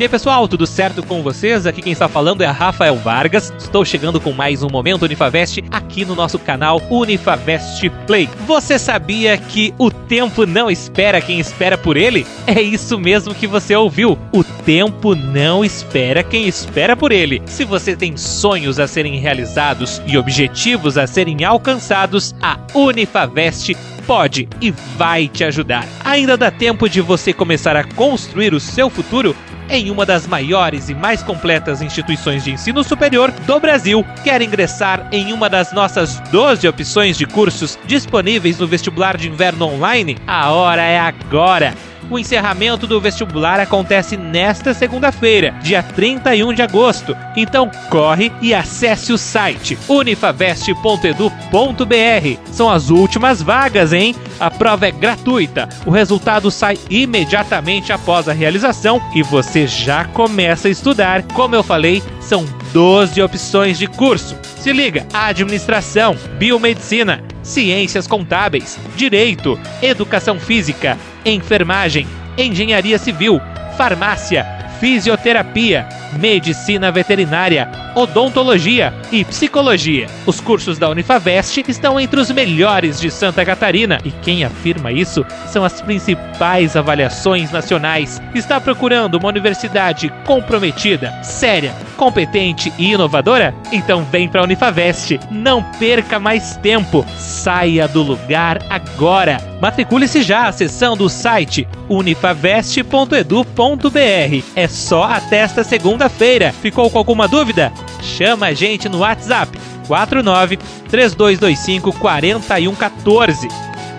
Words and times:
E 0.00 0.02
aí, 0.02 0.08
pessoal, 0.08 0.48
tudo 0.48 0.66
certo 0.66 1.02
com 1.02 1.22
vocês? 1.22 1.66
Aqui 1.66 1.82
quem 1.82 1.92
está 1.92 2.08
falando 2.08 2.40
é 2.40 2.46
Rafael 2.46 2.96
Vargas. 2.96 3.52
Estou 3.58 3.84
chegando 3.84 4.18
com 4.18 4.32
mais 4.32 4.62
um 4.62 4.70
Momento 4.70 5.02
Unifavest 5.02 5.62
aqui 5.70 6.06
no 6.06 6.14
nosso 6.14 6.38
canal 6.38 6.80
Unifavest 6.88 7.86
Play. 8.06 8.26
Você 8.46 8.78
sabia 8.78 9.36
que 9.36 9.74
o 9.76 9.90
tempo 9.90 10.46
não 10.46 10.70
espera 10.70 11.20
quem 11.20 11.38
espera 11.38 11.76
por 11.76 11.98
ele? 11.98 12.26
É 12.46 12.62
isso 12.62 12.98
mesmo 12.98 13.34
que 13.34 13.46
você 13.46 13.76
ouviu. 13.76 14.18
O 14.32 14.42
tempo 14.42 15.14
não 15.14 15.62
espera 15.62 16.24
quem 16.24 16.48
espera 16.48 16.96
por 16.96 17.12
ele. 17.12 17.42
Se 17.44 17.66
você 17.66 17.94
tem 17.94 18.16
sonhos 18.16 18.80
a 18.80 18.88
serem 18.88 19.18
realizados 19.18 20.00
e 20.06 20.16
objetivos 20.16 20.96
a 20.96 21.06
serem 21.06 21.44
alcançados, 21.44 22.34
a 22.40 22.58
Unifavest 22.74 23.74
pode 24.06 24.48
e 24.60 24.70
vai 24.96 25.28
te 25.28 25.44
ajudar. 25.44 25.86
Ainda 26.02 26.36
dá 26.36 26.50
tempo 26.50 26.88
de 26.88 27.00
você 27.00 27.32
começar 27.32 27.76
a 27.76 27.84
construir 27.84 28.54
o 28.54 28.58
seu 28.58 28.88
futuro 28.90 29.36
em 29.70 29.90
uma 29.90 30.04
das 30.04 30.26
maiores 30.26 30.88
e 30.88 30.94
mais 30.94 31.22
completas 31.22 31.80
instituições 31.80 32.44
de 32.44 32.52
ensino 32.52 32.82
superior 32.82 33.30
do 33.30 33.60
Brasil. 33.60 34.04
Quer 34.24 34.42
ingressar 34.42 35.08
em 35.12 35.32
uma 35.32 35.48
das 35.48 35.72
nossas 35.72 36.20
12 36.30 36.66
opções 36.68 37.16
de 37.16 37.24
cursos 37.24 37.78
disponíveis 37.86 38.58
no 38.58 38.66
vestibular 38.66 39.16
de 39.16 39.28
inverno 39.28 39.66
online? 39.66 40.18
A 40.26 40.50
hora 40.50 40.82
é 40.82 40.98
agora! 40.98 41.89
O 42.10 42.18
encerramento 42.18 42.88
do 42.88 43.00
vestibular 43.00 43.60
acontece 43.60 44.16
nesta 44.16 44.74
segunda-feira, 44.74 45.54
dia 45.62 45.80
31 45.80 46.52
de 46.52 46.60
agosto. 46.60 47.16
Então 47.36 47.70
corre 47.88 48.32
e 48.42 48.52
acesse 48.52 49.12
o 49.12 49.18
site 49.18 49.78
unifavest.edu.br. 49.88 52.50
São 52.50 52.68
as 52.68 52.90
últimas 52.90 53.40
vagas, 53.40 53.92
hein? 53.92 54.16
A 54.40 54.50
prova 54.50 54.88
é 54.88 54.90
gratuita. 54.90 55.68
O 55.86 55.90
resultado 55.90 56.50
sai 56.50 56.76
imediatamente 56.90 57.92
após 57.92 58.28
a 58.28 58.32
realização 58.32 59.00
e 59.14 59.22
você 59.22 59.68
já 59.68 60.04
começa 60.06 60.66
a 60.66 60.70
estudar. 60.70 61.22
Como 61.22 61.54
eu 61.54 61.62
falei, 61.62 62.02
são 62.20 62.44
12 62.72 63.22
opções 63.22 63.78
de 63.78 63.86
curso. 63.86 64.36
Se 64.60 64.74
liga: 64.74 65.06
administração, 65.14 66.14
biomedicina, 66.38 67.24
ciências 67.42 68.06
contábeis, 68.06 68.78
direito, 68.94 69.58
educação 69.80 70.38
física, 70.38 70.98
enfermagem, 71.24 72.06
engenharia 72.36 72.98
civil, 72.98 73.40
farmácia, 73.78 74.44
fisioterapia, 74.78 75.88
medicina 76.18 76.92
veterinária, 76.92 77.70
odontologia 77.94 78.92
e 79.10 79.24
psicologia. 79.24 80.06
Os 80.26 80.40
cursos 80.40 80.78
da 80.78 80.90
Unifavest 80.90 81.64
estão 81.66 81.98
entre 81.98 82.20
os 82.20 82.30
melhores 82.30 83.00
de 83.00 83.10
Santa 83.10 83.44
Catarina 83.46 83.98
e 84.04 84.10
quem 84.10 84.44
afirma 84.44 84.92
isso 84.92 85.24
são 85.46 85.64
as 85.64 85.80
principais 85.80 86.76
avaliações 86.76 87.50
nacionais. 87.50 88.20
Está 88.34 88.60
procurando 88.60 89.14
uma 89.14 89.28
universidade 89.28 90.12
comprometida, 90.26 91.12
séria, 91.22 91.74
competente 92.00 92.72
e 92.78 92.92
inovadora? 92.92 93.54
Então 93.70 94.02
vem 94.10 94.26
para 94.26 94.40
a 94.40 94.44
Unifavest. 94.44 95.20
Não 95.30 95.62
perca 95.62 96.18
mais 96.18 96.56
tempo. 96.56 97.04
Saia 97.18 97.86
do 97.86 98.02
lugar 98.02 98.64
agora. 98.70 99.36
Matricule-se 99.60 100.22
já 100.22 100.48
acessando 100.48 101.04
o 101.04 101.10
site 101.10 101.68
unifavest.edu.br. 101.90 104.44
É 104.56 104.66
só 104.66 105.04
até 105.04 105.40
esta 105.40 105.62
segunda-feira. 105.62 106.54
Ficou 106.62 106.88
com 106.88 106.96
alguma 106.96 107.28
dúvida? 107.28 107.70
Chama 108.00 108.46
a 108.46 108.54
gente 108.54 108.88
no 108.88 109.00
WhatsApp 109.00 109.60
49 109.86 110.56
3225 110.88 111.92
4114. 111.92 113.46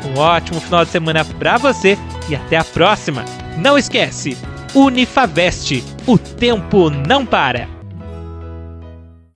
Um 0.03 0.17
ótimo 0.19 0.59
final 0.59 0.83
de 0.83 0.89
semana 0.89 1.23
para 1.23 1.59
você 1.59 1.95
e 2.27 2.35
até 2.35 2.57
a 2.57 2.63
próxima. 2.63 3.23
Não 3.59 3.77
esquece, 3.77 4.35
Unifavest, 4.73 5.83
o 6.07 6.17
tempo 6.17 6.89
não 6.89 7.23
para. 7.23 7.80